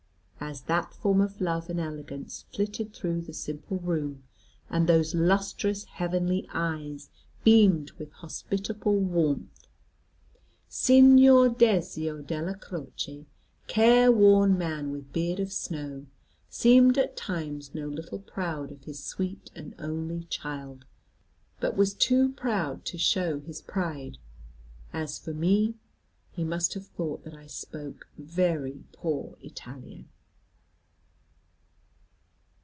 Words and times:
As 0.43 0.61
that 0.63 0.91
form 0.95 1.21
of 1.21 1.39
love 1.39 1.69
and 1.69 1.79
elegance 1.79 2.45
flitted 2.51 2.93
through 2.93 3.21
the 3.21 3.31
simple 3.31 3.77
room, 3.77 4.23
and 4.71 4.85
those 4.89 5.13
lustrous 5.15 5.83
heavenly 5.85 6.45
eyes 6.51 7.09
beamed 7.45 7.91
with 7.93 8.11
hospitable 8.13 8.97
warmth, 8.97 9.67
Signor 10.67 11.47
Dezio 11.49 12.21
Della 12.23 12.55
Croce, 12.55 13.25
careworn 13.67 14.57
man 14.57 14.89
with 14.91 15.13
beard 15.13 15.39
of 15.39 15.53
snow, 15.53 16.07
seemed 16.49 16.97
at 16.97 17.15
times 17.15 17.73
no 17.75 17.87
little 17.87 18.19
proud 18.19 18.71
of 18.73 18.83
his 18.85 19.01
sweet 19.01 19.51
and 19.55 19.73
only 19.77 20.23
child, 20.25 20.83
but 21.61 21.77
was 21.77 21.93
too 21.93 22.31
proud 22.31 22.83
to 22.85 22.97
show 22.97 23.39
his 23.41 23.61
pride. 23.61 24.17
As 24.91 25.17
for 25.19 25.33
me, 25.35 25.75
he 26.31 26.43
must 26.43 26.73
have 26.73 26.87
thought 26.87 27.23
that 27.25 27.35
I 27.35 27.45
spoke 27.47 28.07
very 28.17 28.83
poor 28.91 29.37
Italian. 29.41 30.09